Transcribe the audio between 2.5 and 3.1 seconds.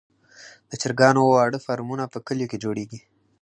کې جوړیږي.